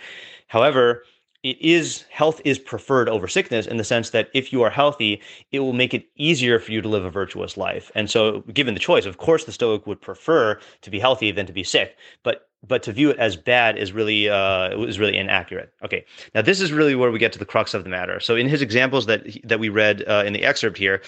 However, 0.46 1.02
it 1.42 1.60
is 1.60 2.04
health 2.10 2.40
is 2.44 2.58
preferred 2.58 3.08
over 3.08 3.28
sickness 3.28 3.66
in 3.66 3.76
the 3.76 3.84
sense 3.84 4.10
that 4.10 4.30
if 4.32 4.52
you 4.52 4.62
are 4.62 4.70
healthy, 4.70 5.20
it 5.52 5.60
will 5.60 5.72
make 5.72 5.92
it 5.92 6.06
easier 6.16 6.58
for 6.58 6.72
you 6.72 6.80
to 6.80 6.88
live 6.88 7.04
a 7.04 7.10
virtuous 7.10 7.56
life. 7.56 7.90
And 7.94 8.10
so, 8.10 8.40
given 8.54 8.74
the 8.74 8.80
choice, 8.80 9.06
of 9.06 9.18
course, 9.18 9.44
the 9.44 9.52
Stoic 9.52 9.86
would 9.86 10.00
prefer 10.00 10.58
to 10.80 10.90
be 10.90 10.98
healthy 10.98 11.30
than 11.30 11.46
to 11.46 11.52
be 11.52 11.62
sick. 11.62 11.96
But 12.22 12.47
but 12.66 12.82
to 12.82 12.92
view 12.92 13.10
it 13.10 13.18
as 13.18 13.36
bad 13.36 13.78
is 13.78 13.92
really 13.92 14.28
uh, 14.28 14.76
is 14.82 14.98
really 14.98 15.16
inaccurate. 15.16 15.72
Okay, 15.84 16.04
now 16.34 16.42
this 16.42 16.60
is 16.60 16.72
really 16.72 16.94
where 16.94 17.10
we 17.10 17.18
get 17.18 17.32
to 17.32 17.38
the 17.38 17.44
crux 17.44 17.74
of 17.74 17.84
the 17.84 17.90
matter. 17.90 18.20
So 18.20 18.36
in 18.36 18.48
his 18.48 18.62
examples 18.62 19.06
that 19.06 19.26
that 19.44 19.60
we 19.60 19.68
read 19.68 20.04
uh, 20.08 20.24
in 20.26 20.32
the 20.32 20.44
excerpt 20.44 20.78
here, 20.78 21.02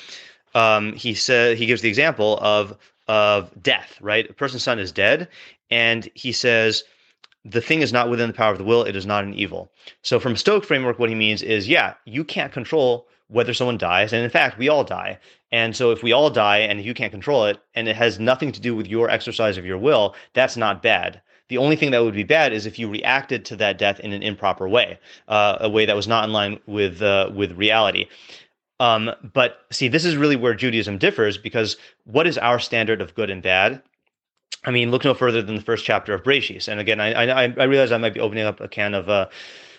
um, 0.55 0.93
he 0.95 1.15
said 1.15 1.57
he 1.57 1.67
gives 1.67 1.83
the 1.83 1.89
example 1.89 2.39
of 2.41 2.77
of 3.09 3.51
death, 3.61 3.99
right? 4.01 4.31
A 4.31 4.33
person's 4.33 4.63
son 4.63 4.79
is 4.79 4.93
dead, 4.93 5.29
and 5.71 6.09
he 6.15 6.31
says, 6.31 6.85
the 7.45 7.61
thing 7.61 7.81
is 7.81 7.93
not 7.93 8.11
within 8.11 8.29
the 8.29 8.35
power 8.35 8.53
of 8.53 8.59
the 8.59 8.65
will, 8.65 8.85
it 8.85 8.95
is 8.95 9.07
not 9.07 9.25
an 9.25 9.35
evil. 9.35 9.73
So, 10.03 10.21
from 10.21 10.37
Stoic 10.37 10.65
framework, 10.65 10.99
what 10.99 11.09
he 11.09 11.15
means 11.15 11.43
is, 11.43 11.69
yeah, 11.69 11.95
you 12.05 12.23
can't 12.23 12.53
control 12.53 13.09
whether 13.29 13.55
someone 13.55 13.79
dies. 13.79 14.13
And 14.13 14.23
in 14.23 14.31
fact, 14.31 14.59
we 14.59 14.69
all 14.69 14.85
die. 14.85 15.19
And 15.51 15.75
so, 15.75 15.91
if 15.91 16.03
we 16.03 16.13
all 16.13 16.31
die 16.31 16.59
and 16.59 16.85
you 16.85 16.95
can't 16.95 17.13
control 17.13 17.47
it, 17.47 17.59
and 17.75 17.89
it 17.89 17.97
has 17.97 18.21
nothing 18.21 18.53
to 18.53 18.61
do 18.61 18.77
with 18.77 18.87
your 18.87 19.09
exercise 19.09 19.57
of 19.57 19.65
your 19.65 19.79
will, 19.79 20.15
that's 20.35 20.57
not 20.57 20.83
bad. 20.83 21.21
The 21.51 21.59
only 21.59 21.77
thing 21.77 21.91
that 21.91 22.03
would 22.03 22.15
be 22.15 22.23
bad 22.23 22.53
is 22.53 22.65
if 22.65 22.79
you 22.79 22.89
reacted 22.89 23.45
to 23.47 23.57
that 23.57 23.77
death 23.77 23.99
in 24.01 24.13
an 24.13 24.23
improper 24.23 24.69
way, 24.69 24.99
uh, 25.27 25.59
a 25.61 25.69
way 25.69 25.85
that 25.85 25.97
was 25.97 26.09
not 26.09 26.25
in 26.25 26.33
line 26.33 26.61
with 26.67 27.03
uh, 27.03 27.31
with 27.35 27.53
reality. 27.53 28.07
Um, 28.79 29.11
but 29.35 29.67
see, 29.71 29.89
this 29.89 30.05
is 30.05 30.17
really 30.17 30.37
where 30.37 30.55
Judaism 30.55 30.97
differs 30.97 31.37
because 31.37 31.77
what 32.05 32.27
is 32.27 32.39
our 32.39 32.59
standard 32.59 33.03
of 33.03 33.15
good 33.15 33.29
and 33.29 33.43
bad? 33.43 33.83
I 34.65 34.71
mean, 34.71 34.91
look 34.91 35.05
no 35.05 35.13
further 35.13 35.43
than 35.43 35.57
the 35.57 35.63
first 35.63 35.85
chapter 35.85 36.15
of 36.15 36.23
Bereshit. 36.23 36.69
And 36.69 36.81
again, 36.81 37.01
I, 37.01 37.13
I, 37.13 37.43
I 37.59 37.65
realize 37.65 37.93
I 37.93 37.99
might 37.99 38.15
be 38.15 38.21
opening 38.21 38.45
up 38.45 38.61
a 38.61 38.69
can 38.69 38.95
of 38.95 39.09
uh, 39.09 39.27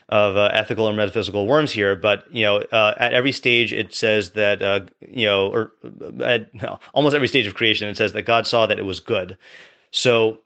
of 0.10 0.36
uh, 0.36 0.50
ethical 0.54 0.90
or 0.90 0.94
metaphysical 0.94 1.48
worms 1.48 1.72
here, 1.72 1.96
but 1.96 2.26
you 2.32 2.44
know, 2.44 2.58
uh, 2.74 2.94
at 2.98 3.14
every 3.14 3.32
stage 3.32 3.72
it 3.72 3.96
says 3.96 4.32
that 4.32 4.62
uh, 4.62 4.82
you 5.00 5.26
know, 5.26 5.48
or 5.48 5.72
uh, 5.86 6.24
at 6.24 6.54
no, 6.54 6.80
almost 6.94 7.16
every 7.16 7.30
stage 7.30 7.48
of 7.48 7.56
creation 7.56 7.88
it 7.88 7.96
says 7.96 8.12
that 8.12 8.24
God 8.24 8.46
saw 8.46 8.66
that 8.66 8.78
it 8.78 8.86
was 8.86 9.00
good. 9.00 9.38
So, 9.92 10.40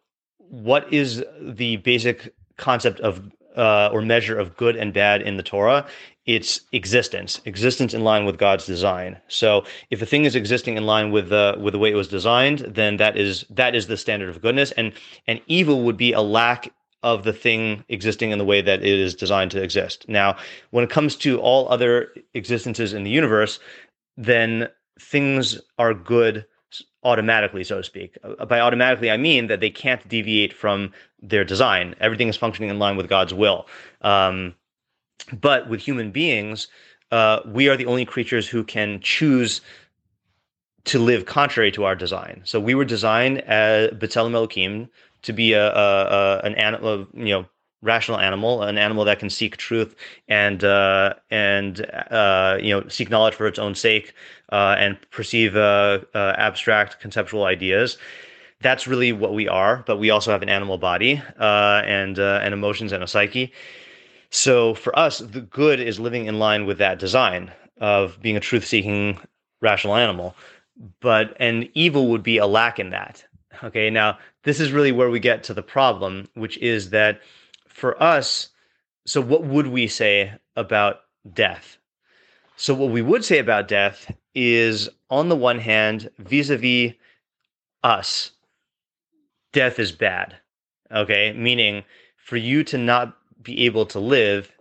what 0.49 0.91
is 0.93 1.23
the 1.41 1.77
basic 1.77 2.33
concept 2.57 2.99
of 3.01 3.31
uh, 3.55 3.89
or 3.91 4.01
measure 4.01 4.37
of 4.37 4.55
good 4.57 4.75
and 4.75 4.93
bad 4.93 5.21
in 5.21 5.37
the 5.37 5.43
Torah? 5.43 5.85
its 6.25 6.61
existence, 6.71 7.39
existence 7.45 7.93
in 7.93 8.03
line 8.03 8.25
with 8.25 8.37
God's 8.37 8.65
design. 8.65 9.17
So 9.27 9.63
if 9.91 10.01
a 10.01 10.05
thing 10.05 10.25
is 10.25 10.35
existing 10.35 10.75
in 10.75 10.85
line 10.85 11.11
with 11.11 11.29
the 11.29 11.55
with 11.59 11.73
the 11.73 11.79
way 11.79 11.91
it 11.91 11.95
was 11.95 12.07
designed, 12.07 12.59
then 12.59 12.97
that 12.97 13.15
is 13.15 13.45
that 13.51 13.75
is 13.75 13.87
the 13.87 13.97
standard 13.97 14.29
of 14.29 14.41
goodness. 14.41 14.71
And 14.71 14.93
and 15.27 15.39
evil 15.47 15.83
would 15.83 15.97
be 15.97 16.13
a 16.13 16.21
lack 16.21 16.71
of 17.03 17.23
the 17.23 17.33
thing 17.33 17.83
existing 17.89 18.31
in 18.31 18.39
the 18.39 18.45
way 18.45 18.61
that 18.61 18.81
it 18.81 18.99
is 18.99 19.13
designed 19.13 19.51
to 19.51 19.61
exist. 19.61 20.09
Now, 20.09 20.37
when 20.71 20.83
it 20.83 20.89
comes 20.89 21.15
to 21.17 21.39
all 21.39 21.69
other 21.69 22.11
existences 22.33 22.93
in 22.93 23.03
the 23.03 23.11
universe, 23.11 23.59
then 24.17 24.69
things 24.99 25.61
are 25.77 25.93
good 25.93 26.45
automatically, 27.03 27.63
so 27.63 27.77
to 27.77 27.83
speak. 27.83 28.17
Uh, 28.23 28.45
by 28.45 28.59
automatically, 28.59 29.11
I 29.11 29.17
mean 29.17 29.47
that 29.47 29.59
they 29.59 29.69
can't 29.69 30.05
deviate 30.07 30.53
from 30.53 30.91
their 31.21 31.43
design. 31.43 31.95
Everything 31.99 32.27
is 32.27 32.37
functioning 32.37 32.69
in 32.69 32.79
line 32.79 32.97
with 32.97 33.07
God's 33.07 33.33
will. 33.33 33.67
Um, 34.01 34.55
but 35.33 35.69
with 35.69 35.79
human 35.79 36.11
beings, 36.11 36.67
uh, 37.11 37.39
we 37.45 37.69
are 37.69 37.77
the 37.77 37.85
only 37.85 38.05
creatures 38.05 38.47
who 38.47 38.63
can 38.63 38.99
choose 39.01 39.61
to 40.85 40.99
live 40.99 41.25
contrary 41.25 41.71
to 41.71 41.83
our 41.83 41.95
design. 41.95 42.41
So 42.43 42.59
we 42.59 42.75
were 42.75 42.85
designed 42.85 43.41
as 43.41 43.89
B'Tselem 43.91 44.33
Elohim 44.33 44.89
to 45.23 45.33
be 45.33 45.53
a, 45.53 45.73
a, 45.73 46.05
a 46.05 46.41
an 46.43 46.55
animal, 46.55 47.07
you 47.13 47.29
know, 47.29 47.45
rational 47.85 48.19
animal, 48.19 48.63
an 48.63 48.77
animal 48.77 49.05
that 49.05 49.19
can 49.19 49.29
seek 49.29 49.57
truth 49.57 49.95
and 50.27 50.63
uh, 50.63 51.13
and 51.29 51.81
uh, 52.11 52.57
you 52.61 52.71
know 52.71 52.87
seek 52.89 53.09
knowledge 53.09 53.35
for 53.35 53.47
its 53.47 53.59
own 53.59 53.75
sake 53.75 54.13
uh, 54.51 54.75
and 54.77 54.97
perceive 55.11 55.55
uh, 55.55 55.99
uh, 56.13 56.33
abstract 56.37 56.99
conceptual 56.99 57.45
ideas. 57.45 57.97
That's 58.61 58.87
really 58.87 59.13
what 59.13 59.33
we 59.33 59.47
are, 59.47 59.83
but 59.85 59.97
we 59.97 60.09
also 60.09 60.31
have 60.31 60.41
an 60.41 60.49
animal 60.49 60.77
body 60.77 61.21
uh, 61.39 61.81
and 61.85 62.17
and 62.17 62.53
emotions 62.53 62.91
and 62.91 63.03
a 63.03 63.07
psyche. 63.07 63.53
So 64.31 64.73
for 64.73 64.97
us, 64.97 65.19
the 65.19 65.41
good 65.41 65.79
is 65.79 65.99
living 65.99 66.25
in 66.25 66.39
line 66.39 66.65
with 66.65 66.77
that 66.79 66.99
design 66.99 67.51
of 67.79 68.19
being 68.21 68.35
a 68.35 68.39
truth-seeking 68.39 69.19
rational 69.61 69.95
animal. 69.95 70.35
But 70.99 71.37
and 71.39 71.69
evil 71.73 72.07
would 72.07 72.23
be 72.23 72.37
a 72.37 72.47
lack 72.47 72.79
in 72.79 72.89
that. 72.89 73.23
Okay, 73.63 73.89
now 73.89 74.17
this 74.43 74.59
is 74.59 74.71
really 74.71 74.91
where 74.91 75.09
we 75.09 75.19
get 75.19 75.43
to 75.43 75.53
the 75.53 75.63
problem, 75.63 76.27
which 76.33 76.57
is 76.57 76.89
that 76.89 77.21
for 77.75 78.01
us, 78.01 78.49
so 79.05 79.19
what 79.19 79.43
would 79.43 79.67
we 79.67 79.85
say 79.87 80.31
about 80.55 81.01
death? 81.33 81.77
So 82.55 82.73
what 82.73 82.89
we 82.89 83.01
would 83.01 83.25
say 83.25 83.37
about 83.37 83.67
death 83.67 84.15
is 84.33 84.87
on 85.09 85.27
the 85.27 85.35
one 85.35 85.59
hand, 85.59 86.09
vis-a-vis 86.17 86.93
us, 87.83 88.31
death 89.51 89.77
is 89.77 89.91
bad. 89.91 90.37
Okay, 90.89 91.33
meaning 91.33 91.83
for 92.15 92.37
you 92.37 92.63
to 92.63 92.77
not 92.77 93.17
be 93.43 93.65
able 93.65 93.85
to 93.87 93.99
live 93.99 94.53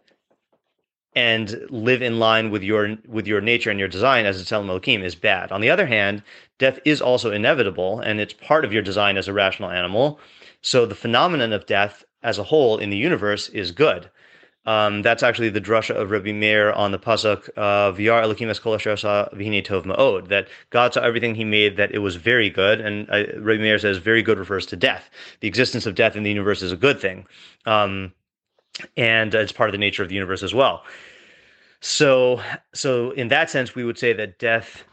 and 1.15 1.67
live 1.71 2.03
in 2.03 2.19
line 2.19 2.51
with 2.51 2.65
your 2.65 2.97
with 3.07 3.29
your 3.29 3.41
nature 3.41 3.71
and 3.71 3.79
your 3.79 3.89
design 3.89 4.27
as 4.27 4.41
a 4.41 4.45
Tzelem 4.45 4.69
Elohim 4.69 5.05
is 5.05 5.15
bad. 5.15 5.53
On 5.53 5.61
the 5.61 5.71
other 5.71 5.87
hand, 5.87 6.25
death 6.59 6.81
is 6.85 7.01
also 7.01 7.31
inevitable 7.31 8.01
and 8.01 8.21
it's 8.21 8.33
part 8.33 8.65
of 8.65 8.73
your 8.73 8.83
design 8.83 9.17
as 9.17 9.29
a 9.29 9.33
rational 9.33 9.71
animal. 9.71 10.19
So 10.63 10.85
the 10.85 10.97
phenomenon 10.97 11.53
of 11.53 11.67
death 11.67 12.05
as 12.25 12.39
a 12.39 12.43
whole 12.43 12.79
in 12.79 12.91
the 12.91 12.97
universe 12.97 13.49
is 13.51 13.71
good. 13.71 14.11
Um, 14.67 15.03
that's 15.03 15.23
actually 15.23 15.51
the 15.51 15.61
drasha 15.61 15.95
of 15.95 16.11
Rabbi 16.11 16.33
Meir 16.33 16.73
on 16.73 16.91
the 16.91 16.99
pasuk 16.99 17.51
of 17.51 18.01
Yar 18.01 18.23
Elohim 18.23 18.49
Es 18.49 18.59
Kol 18.59 18.77
V'Hine 18.79 19.65
Tov 19.65 19.85
Ma'od. 19.85 20.29
That 20.29 20.49
God 20.71 20.95
saw 20.95 21.03
everything 21.03 21.35
He 21.35 21.45
made 21.45 21.77
that 21.77 21.93
it 21.93 21.99
was 21.99 22.17
very 22.17 22.49
good, 22.49 22.81
and 22.81 23.09
uh, 23.11 23.25
Rabbi 23.39 23.61
Meir 23.61 23.79
says 23.79 23.99
very 23.99 24.23
good 24.23 24.39
refers 24.39 24.65
to 24.67 24.77
death. 24.77 25.11
The 25.41 25.49
existence 25.49 25.85
of 25.85 25.95
death 25.95 26.17
in 26.17 26.23
the 26.23 26.31
universe 26.31 26.63
is 26.63 26.73
a 26.73 26.79
good 26.79 26.99
thing. 26.99 27.27
Um, 27.67 28.13
and 28.97 29.35
it's 29.35 29.53
part 29.53 29.69
of 29.69 29.73
the 29.73 29.79
nature 29.79 30.03
of 30.03 30.09
the 30.09 30.15
universe 30.15 30.43
as 30.43 30.55
well. 30.55 30.83
So, 31.81 32.41
so 32.73 33.11
in 33.11 33.29
that 33.29 33.51
sense, 33.51 33.75
we 33.75 33.85
would 33.85 33.99
say 33.99 34.15
that 34.15 34.39
death 34.39 34.85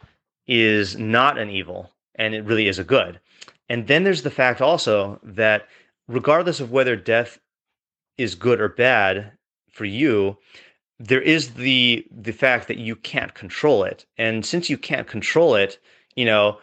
is 0.48 0.98
not 0.98 1.38
an 1.38 1.50
evil, 1.50 1.90
and 2.16 2.36
it 2.36 2.44
really 2.44 2.68
is 2.68 2.78
a 2.78 2.84
good. 2.84 3.22
And 3.70 3.88
then 3.88 4.04
there's 4.04 4.24
the 4.24 4.30
fact 4.30 4.62
also 4.62 5.18
that 5.24 5.68
regardless 6.08 6.60
of 6.60 6.72
whether 6.72 6.96
death 6.96 7.40
is 8.18 8.36
good 8.36 8.62
or 8.62 8.70
bad 8.70 9.32
for 9.72 9.86
you, 9.86 10.38
there 11.00 11.22
is 11.22 11.56
the 11.56 12.06
the 12.12 12.34
fact 12.34 12.68
that 12.68 12.78
you 12.78 12.96
can't 12.96 13.34
control 13.34 13.84
it. 13.84 14.06
And 14.18 14.46
since 14.46 14.70
you 14.70 14.78
can't 14.78 15.08
control 15.08 15.56
it, 15.56 15.80
you 16.16 16.26
know, 16.26 16.60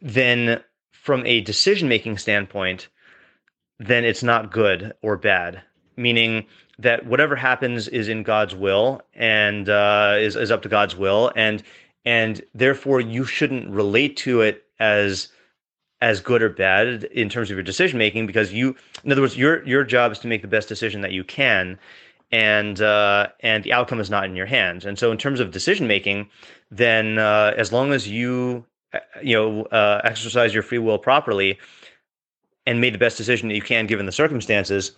then 0.00 0.62
from 0.92 1.24
a 1.26 1.40
decision 1.40 1.88
making 1.88 2.18
standpoint, 2.18 2.88
then 3.78 4.04
it's 4.04 4.22
not 4.22 4.52
good 4.52 4.92
or 5.02 5.16
bad 5.16 5.62
meaning 6.00 6.46
that 6.78 7.06
whatever 7.06 7.36
happens 7.36 7.86
is 7.88 8.08
in 8.08 8.22
God's 8.22 8.54
will 8.54 9.02
and 9.14 9.68
uh, 9.68 10.16
is 10.18 10.34
is 10.34 10.50
up 10.50 10.62
to 10.62 10.68
God's 10.68 10.96
will, 10.96 11.30
and 11.36 11.62
and 12.04 12.42
therefore 12.54 13.00
you 13.00 13.24
shouldn't 13.24 13.70
relate 13.70 14.16
to 14.18 14.40
it 14.40 14.64
as 14.80 15.28
as 16.00 16.20
good 16.20 16.42
or 16.42 16.48
bad 16.48 17.04
in 17.04 17.28
terms 17.28 17.50
of 17.50 17.56
your 17.56 17.62
decision 17.62 17.98
making 17.98 18.26
because 18.26 18.52
you 18.52 18.74
in 19.04 19.12
other 19.12 19.20
words 19.20 19.36
your 19.36 19.66
your 19.66 19.84
job 19.84 20.12
is 20.12 20.18
to 20.18 20.28
make 20.28 20.42
the 20.42 20.48
best 20.48 20.68
decision 20.68 21.00
that 21.00 21.12
you 21.12 21.24
can 21.24 21.78
and 22.32 22.80
uh, 22.80 23.26
and 23.40 23.64
the 23.64 23.72
outcome 23.72 24.00
is 24.00 24.10
not 24.10 24.24
in 24.24 24.36
your 24.36 24.46
hands 24.46 24.84
and 24.84 24.98
so 24.98 25.12
in 25.12 25.18
terms 25.18 25.40
of 25.40 25.50
decision 25.50 25.86
making 25.86 26.28
then 26.70 27.18
uh, 27.18 27.52
as 27.56 27.72
long 27.72 27.92
as 27.92 28.08
you 28.08 28.64
uh, 28.92 28.98
you 29.22 29.34
know 29.34 29.62
uh, 29.66 30.00
exercise 30.04 30.54
your 30.54 30.62
free 30.62 30.78
will 30.78 30.98
properly 30.98 31.58
and 32.66 32.80
made 32.80 32.94
the 32.94 32.98
best 32.98 33.16
decision 33.16 33.48
that 33.48 33.54
you 33.54 33.62
can 33.62 33.86
given 33.86 34.06
the 34.06 34.12
circumstances 34.12 34.92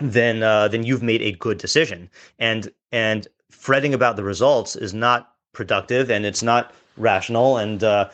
then 0.00 0.42
uh, 0.42 0.68
then 0.68 0.84
you've 0.84 1.02
made 1.02 1.22
a 1.22 1.32
good 1.32 1.58
decision. 1.58 2.10
And 2.38 2.70
and 2.92 3.26
fretting 3.50 3.94
about 3.94 4.16
the 4.16 4.22
results 4.22 4.76
is 4.76 4.94
not 4.94 5.32
productive 5.52 6.10
and 6.10 6.24
it's 6.24 6.42
not 6.42 6.72
rational 6.96 7.56
and 7.56 7.82
uh, 7.82 8.08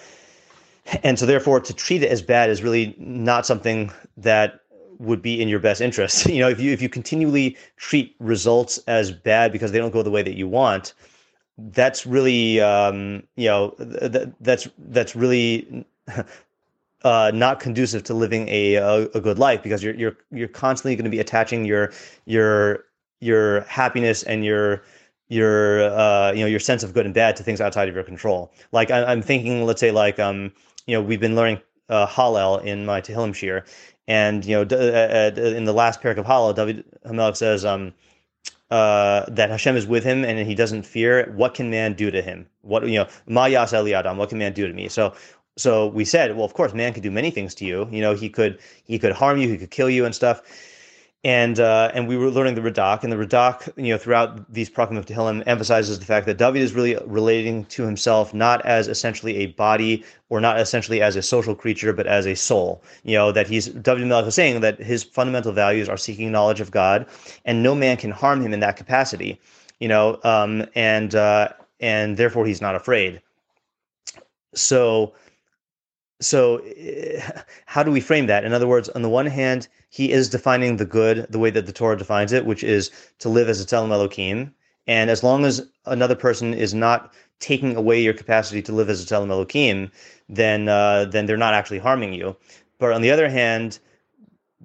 and 1.03 1.19
so 1.19 1.27
therefore 1.27 1.61
to 1.61 1.73
treat 1.73 2.03
it 2.03 2.11
as 2.11 2.23
bad 2.23 2.51
is 2.51 2.63
really 2.63 2.95
not 2.99 3.47
something 3.47 3.91
that 4.17 4.61
would 4.99 5.23
be 5.23 5.41
in 5.41 5.49
your 5.49 5.59
best 5.61 5.81
interest. 5.81 6.27
You 6.35 6.41
know, 6.41 6.49
if 6.49 6.61
you 6.61 6.73
if 6.73 6.83
you 6.83 6.89
continually 6.89 7.57
treat 7.77 8.15
results 8.19 8.79
as 8.87 9.11
bad 9.13 9.53
because 9.53 9.73
they 9.73 9.79
don't 9.79 9.93
go 9.93 10.03
the 10.03 10.11
way 10.11 10.23
that 10.23 10.35
you 10.35 10.49
want, 10.49 10.95
that's 11.59 12.07
really 12.07 12.61
um, 12.61 13.23
you 13.37 13.49
know 13.49 13.71
th- 13.71 14.29
that's 14.41 14.69
that's 14.79 15.15
really 15.17 15.85
uh, 17.05 17.31
not 17.35 17.61
conducive 17.61 18.03
to 18.05 18.15
living 18.15 18.49
a, 18.49 18.75
a, 18.75 19.03
a 19.15 19.21
good 19.21 19.39
life 19.39 19.63
because 19.63 19.83
you're 19.83 19.95
you're 19.95 20.17
you're 20.31 20.49
constantly 20.49 20.97
going 20.97 21.05
to 21.05 21.11
be 21.11 21.21
attaching 21.21 21.65
your 21.65 21.93
your 22.27 22.85
your 23.21 23.63
happiness 23.63 24.23
and 24.25 24.45
your 24.45 24.83
your 25.29 25.85
uh, 25.93 26.33
you 26.33 26.41
know 26.41 26.47
your 26.47 26.61
sense 26.61 26.83
of 26.83 26.93
good 26.93 27.07
and 27.07 27.15
bad 27.15 27.37
to 27.37 27.43
things 27.43 27.61
outside 27.61 27.89
of 27.89 27.95
your 27.95 28.05
control. 28.05 28.53
Like 28.73 28.91
I, 28.91 29.13
am 29.13 29.23
thinking, 29.23 29.65
let's 29.65 29.81
say 29.81 29.91
like 29.91 30.19
um 30.19 30.53
you 30.87 30.97
know 30.97 31.03
we've 31.03 31.21
been 31.21 31.37
learning 31.37 31.61
uh, 31.89 32.07
Hallel 32.07 32.65
in 32.65 32.87
my 32.87 33.01
Tehillim 33.01 33.33
shiur, 33.33 33.67
and 34.09 34.45
you 34.45 34.57
know 34.57 34.65
d- 34.65 34.77
uh, 34.77 34.79
uh 34.79 35.41
in 35.41 35.65
the 35.65 35.73
last 35.73 36.01
parak 36.01 36.19
of 36.19 36.27
Hallel, 36.27 36.55
David 36.55 37.37
says 37.37 37.65
um 37.65 37.93
uh, 38.71 39.25
that 39.29 39.51
Hashem 39.51 39.77
is 39.77 39.87
with 39.87 40.05
him 40.05 40.25
and 40.25 40.39
he 40.47 40.55
doesn't 40.55 40.83
fear. 40.83 41.31
What 41.37 41.55
can 41.55 41.71
man 41.71 41.95
do 41.95 42.11
to 42.11 42.23
him? 42.23 42.47
What 42.63 42.87
you 42.89 42.99
know, 42.99 43.09
Ma 43.27 43.47
Yas 43.47 43.73
Adam? 43.73 44.17
What 44.17 44.31
can 44.31 44.39
man 44.39 44.53
do 44.53 44.67
to 44.67 44.73
me? 44.73 44.89
So 44.89 45.15
so 45.57 45.87
we 45.87 46.05
said, 46.05 46.35
well, 46.35 46.45
of 46.45 46.55
course, 46.55 46.75
man 46.75 46.93
could 46.93 47.03
do 47.03 47.11
many 47.11 47.31
things 47.31 47.55
to 47.57 47.65
you. 47.65 47.89
You 47.91 48.01
know, 48.01 48.15
he 48.15 48.29
could 48.29 48.59
he 48.85 48.99
could 48.99 49.13
harm 49.13 49.39
you, 49.39 49.49
he 49.49 49.59
could 49.59 49.71
kill 49.71 49.91
you 49.91 50.05
and 50.05 50.15
stuff. 50.15 50.43
And 51.25 51.59
uh, 51.59 51.91
and 51.95 52.07
we 52.07 52.19
were 52.19 52.31
learning 52.31 52.55
the 52.55 52.61
Radak, 52.61 53.03
and 53.03 53.11
the 53.11 53.17
Radak, 53.17 53.73
you 53.83 53.89
know, 53.89 53.97
throughout 53.97 54.53
these 54.53 54.69
Prakim 54.69 54.99
of 54.99 55.07
Tehillim 55.07 55.43
emphasizes 55.47 55.99
the 55.99 56.05
fact 56.05 56.27
that 56.27 56.37
David 56.37 56.61
is 56.61 56.75
really 56.75 56.99
relating 57.07 57.65
to 57.67 57.83
himself 57.83 58.35
not 58.35 58.65
as 58.67 58.89
essentially 58.89 59.37
a 59.37 59.47
body 59.47 60.05
or 60.29 60.39
not 60.39 60.61
essentially 60.61 61.01
as 61.01 61.17
a 61.17 61.23
social 61.23 61.55
creature, 61.55 61.95
but 61.95 62.07
as 62.07 62.27
a 62.27 62.37
soul. 62.37 62.83
You 63.05 63.15
know, 63.15 63.33
that 63.33 63.47
he's 63.47 63.69
David 63.69 64.07
Melech 64.07 64.27
is 64.27 64.35
saying 64.35 64.61
that 64.61 64.79
his 64.79 65.03
fundamental 65.03 65.53
values 65.53 65.89
are 65.89 65.97
seeking 65.97 66.31
knowledge 66.31 66.61
of 66.61 66.71
God, 66.71 67.07
and 67.47 67.63
no 67.63 67.75
man 67.75 67.97
can 67.97 68.11
harm 68.11 68.43
him 68.43 68.53
in 68.53 68.61
that 68.61 68.77
capacity. 68.77 69.41
You 69.81 69.89
know, 69.89 70.21
um, 70.25 70.67
and 70.75 71.15
uh, 71.15 71.49
and 71.81 72.19
therefore 72.19 72.45
he's 72.45 72.61
not 72.61 72.75
afraid. 72.75 73.23
So 74.55 75.15
so 76.25 76.63
how 77.67 77.83
do 77.83 77.91
we 77.91 78.01
frame 78.01 78.27
that? 78.27 78.45
In 78.45 78.53
other 78.53 78.67
words 78.67 78.89
on 78.91 79.03
the 79.03 79.09
one 79.09 79.27
hand 79.27 79.69
he 79.91 80.11
is 80.11 80.29
defining 80.29 80.77
the 80.77 80.85
good 80.85 81.27
the 81.31 81.39
way 81.39 81.51
that 81.51 81.67
the 81.67 81.73
torah 81.73 81.97
defines 81.97 82.33
it 82.33 82.47
which 82.47 82.65
is 82.65 82.91
to 83.19 83.29
live 83.29 83.49
as 83.49 83.61
a 83.61 83.67
tzelem 83.67 83.91
elokim 83.91 84.53
and 84.87 85.11
as 85.11 85.23
long 85.23 85.45
as 85.45 85.67
another 85.87 86.15
person 86.15 86.55
is 86.55 86.75
not 86.75 87.13
taking 87.41 87.77
away 87.77 88.01
your 88.01 88.15
capacity 88.15 88.63
to 88.63 88.73
live 88.73 88.89
as 88.89 89.03
a 89.03 89.07
tzelem 89.07 89.29
elokim 89.29 89.91
then 90.29 90.69
uh, 90.69 91.05
then 91.05 91.27
they're 91.27 91.37
not 91.37 91.55
actually 91.55 91.79
harming 91.79 92.13
you. 92.13 92.37
But 92.79 92.93
on 92.93 93.03
the 93.03 93.11
other 93.11 93.29
hand 93.29 93.79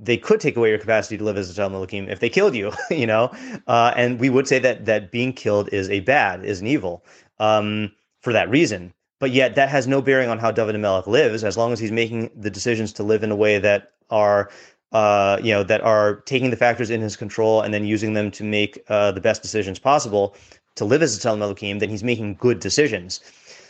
they 0.01 0.15
could 0.15 0.39
take 0.39 0.55
away 0.55 0.69
your 0.69 0.79
capacity 0.79 1.17
to 1.17 1.23
live 1.23 1.37
as 1.37 1.49
a 1.49 1.61
tzelem 1.61 1.73
elokim 1.73 2.07
if 2.09 2.19
they 2.19 2.29
killed 2.29 2.55
you 2.55 2.71
you 2.89 3.07
know? 3.07 3.31
Uh, 3.67 3.93
and 3.95 4.19
we 4.19 4.29
would 4.29 4.47
say 4.47 4.59
that 4.59 4.85
that 4.85 5.11
being 5.11 5.33
killed 5.33 5.69
is 5.73 5.89
a 5.89 5.99
bad 6.01 6.45
is 6.45 6.61
an 6.61 6.67
evil 6.67 7.03
um, 7.39 7.91
for 8.21 8.33
that 8.33 8.49
reason 8.49 8.93
but 9.19 9.31
yet 9.31 9.55
that 9.55 9.69
has 9.69 9.87
no 9.87 10.01
bearing 10.01 10.29
on 10.29 10.39
how 10.39 10.51
David 10.51 10.79
Melech 10.79 11.07
lives, 11.07 11.43
as 11.43 11.57
long 11.57 11.71
as 11.71 11.79
he's 11.79 11.91
making 11.91 12.29
the 12.35 12.49
decisions 12.49 12.91
to 12.93 13.03
live 13.03 13.23
in 13.23 13.31
a 13.31 13.35
way 13.35 13.59
that 13.59 13.91
are, 14.09 14.49
uh, 14.91 15.37
you 15.43 15.53
know, 15.53 15.63
that 15.63 15.81
are 15.81 16.21
taking 16.21 16.49
the 16.49 16.57
factors 16.57 16.89
in 16.89 17.01
his 17.01 17.15
control 17.15 17.61
and 17.61 17.73
then 17.73 17.85
using 17.85 18.13
them 18.13 18.31
to 18.31 18.43
make 18.43 18.83
uh, 18.89 19.11
the 19.11 19.21
best 19.21 19.41
decisions 19.41 19.77
possible 19.77 20.35
to 20.75 20.85
live 20.85 21.01
as 21.01 21.15
a 21.15 21.19
Tzelem 21.19 21.41
Elohim, 21.41 21.79
then 21.79 21.89
he's 21.89 22.03
making 22.03 22.35
good 22.35 22.59
decisions. 22.59 23.19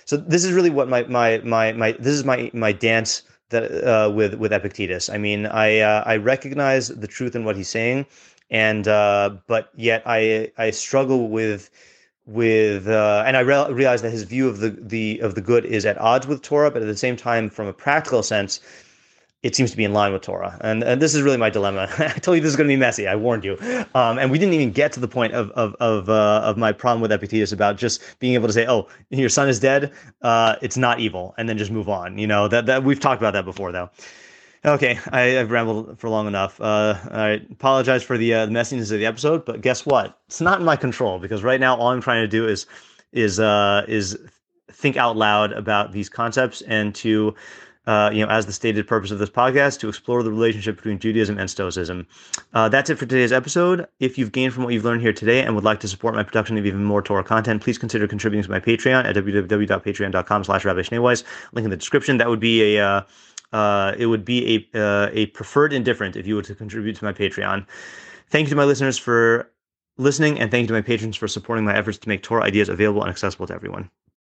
So 0.05 0.17
this 0.17 0.43
is 0.43 0.53
really 0.53 0.69
what 0.69 0.87
my 0.89 1.03
my 1.03 1.39
my 1.39 1.71
my 1.73 1.91
this 1.93 2.13
is 2.13 2.23
my 2.23 2.49
my 2.53 2.71
dance 2.71 3.23
that 3.49 3.63
uh, 3.83 4.09
with 4.11 4.35
with 4.35 4.53
Epictetus. 4.53 5.09
I 5.09 5.17
mean, 5.17 5.45
I 5.45 5.79
uh, 5.79 6.03
I 6.05 6.15
recognize 6.17 6.89
the 6.89 7.07
truth 7.07 7.35
in 7.35 7.45
what 7.45 7.55
he's 7.55 7.69
saying, 7.69 8.05
and 8.49 8.87
uh, 8.87 9.31
but 9.47 9.69
yet 9.75 10.03
I 10.05 10.51
I 10.57 10.71
struggle 10.71 11.29
with 11.29 11.69
with 12.25 12.87
uh, 12.87 13.23
and 13.25 13.35
I 13.35 13.41
re- 13.41 13.71
realize 13.71 14.01
that 14.01 14.11
his 14.11 14.23
view 14.23 14.47
of 14.47 14.59
the 14.59 14.69
the 14.69 15.19
of 15.19 15.35
the 15.35 15.41
good 15.41 15.65
is 15.65 15.85
at 15.85 15.97
odds 15.99 16.27
with 16.27 16.41
Torah, 16.41 16.71
but 16.71 16.81
at 16.81 16.87
the 16.87 16.97
same 16.97 17.15
time, 17.15 17.49
from 17.49 17.67
a 17.67 17.73
practical 17.73 18.23
sense, 18.23 18.59
it 19.41 19.55
seems 19.55 19.71
to 19.71 19.77
be 19.77 19.85
in 19.85 19.93
line 19.93 20.11
with 20.11 20.21
Torah. 20.21 20.57
And, 20.61 20.83
and 20.83 21.01
this 21.01 21.15
is 21.15 21.21
really 21.21 21.37
my 21.37 21.49
dilemma. 21.49 21.87
I 21.97 22.19
told 22.19 22.35
you 22.35 22.41
this 22.41 22.51
is 22.51 22.57
going 22.57 22.67
to 22.67 22.71
be 22.71 22.77
messy. 22.79 23.07
I 23.07 23.15
warned 23.15 23.45
you. 23.45 23.57
Um, 23.95 24.19
and 24.19 24.31
we 24.31 24.37
didn't 24.37 24.53
even 24.53 24.71
get 24.71 24.91
to 24.93 24.99
the 24.99 25.07
point 25.07 25.33
of 25.33 25.49
of 25.51 25.75
of, 25.79 26.09
uh, 26.09 26.41
of 26.43 26.57
my 26.57 26.71
problem 26.71 27.01
with 27.01 27.11
Epictetus 27.11 27.51
about 27.51 27.77
just 27.77 28.01
being 28.19 28.33
able 28.33 28.47
to 28.47 28.53
say, 28.53 28.65
"Oh, 28.67 28.87
your 29.09 29.29
son 29.29 29.47
is 29.49 29.59
dead. 29.59 29.91
Uh, 30.21 30.55
it's 30.61 30.77
not 30.77 30.99
evil," 30.99 31.33
and 31.37 31.47
then 31.47 31.57
just 31.57 31.71
move 31.71 31.89
on. 31.89 32.17
You 32.17 32.27
know 32.27 32.47
that 32.47 32.65
that 32.65 32.83
we've 32.83 32.99
talked 32.99 33.21
about 33.21 33.33
that 33.33 33.45
before, 33.45 33.71
though. 33.71 33.89
Okay, 34.65 34.99
I, 35.11 35.21
have 35.21 35.51
rambled 35.51 35.97
for 35.99 36.09
long 36.09 36.27
enough. 36.27 36.59
Uh, 36.59 36.95
I 37.11 37.41
apologize 37.51 38.03
for 38.03 38.17
the, 38.17 38.33
uh, 38.33 38.47
messiness 38.47 38.91
of 38.91 38.99
the 38.99 39.05
episode, 39.05 39.45
but 39.45 39.61
guess 39.61 39.85
what? 39.85 40.19
It's 40.27 40.41
not 40.41 40.59
in 40.59 40.65
my 40.65 40.75
control 40.75 41.17
because 41.17 41.43
right 41.43 41.59
now 41.59 41.77
all 41.77 41.91
I'm 41.91 42.01
trying 42.01 42.23
to 42.23 42.27
do 42.27 42.47
is 42.47 42.65
is 43.11 43.39
uh, 43.39 43.85
is 43.87 44.17
think 44.71 44.97
out 44.97 45.17
loud 45.17 45.53
about 45.53 45.93
these 45.93 46.09
concepts 46.09 46.61
and 46.61 46.93
to 46.95 47.33
uh, 47.87 48.11
you 48.13 48.23
know, 48.23 48.31
as 48.31 48.45
the 48.45 48.51
stated 48.51 48.85
purpose 48.85 49.09
of 49.09 49.17
this 49.17 49.31
podcast, 49.31 49.79
to 49.79 49.89
explore 49.89 50.21
the 50.21 50.29
relationship 50.29 50.75
between 50.75 50.99
Judaism 50.99 51.39
and 51.39 51.49
Stoicism. 51.49 52.05
Uh, 52.53 52.69
that's 52.69 52.91
it 52.91 52.99
for 52.99 53.07
today's 53.07 53.31
episode. 53.31 53.87
If 53.99 54.15
you've 54.15 54.31
gained 54.31 54.53
from 54.53 54.63
what 54.63 54.73
you've 54.73 54.85
learned 54.85 55.01
here 55.01 55.13
today 55.13 55.41
and 55.41 55.55
would 55.55 55.63
like 55.63 55.79
to 55.79 55.87
support 55.87 56.13
my 56.13 56.21
production 56.21 56.55
of 56.59 56.67
even 56.67 56.83
more 56.83 57.01
Torah 57.01 57.23
content, 57.23 57.63
please 57.63 57.79
consider 57.79 58.07
contributing 58.07 58.43
to 58.43 58.51
my 58.51 58.59
Patreon 58.59 59.05
at 59.05 59.15
www.patreon.com 59.15 60.43
slash 60.43 60.65
Rabbi. 60.65 60.83
Link 60.91 61.23
in 61.55 61.69
the 61.71 61.77
description. 61.77 62.17
That 62.17 62.29
would 62.29 62.39
be 62.39 62.77
a, 62.77 62.85
uh, 62.85 63.01
uh, 63.51 63.93
it 63.97 64.05
would 64.05 64.25
be 64.25 64.67
a, 64.73 64.79
uh, 64.79 65.09
a 65.11 65.27
preferred 65.27 65.73
indifferent 65.73 66.15
if 66.15 66.27
you 66.27 66.35
were 66.35 66.41
to 66.43 66.55
contribute 66.55 66.95
to 66.97 67.03
my 67.03 67.13
Patreon. 67.13 67.65
Thank 68.29 68.47
you 68.47 68.49
to 68.51 68.55
my 68.55 68.65
listeners 68.65 68.97
for 68.97 69.51
listening, 69.97 70.39
and 70.39 70.51
thank 70.51 70.61
you 70.61 70.67
to 70.67 70.73
my 70.73 70.81
patrons 70.81 71.15
for 71.15 71.27
supporting 71.27 71.65
my 71.65 71.75
efforts 71.75 71.97
to 71.99 72.09
make 72.09 72.23
Torah 72.23 72.43
ideas 72.43 72.69
available 72.69 73.01
and 73.01 73.09
accessible 73.09 73.47
to 73.47 73.53
everyone. 73.53 73.89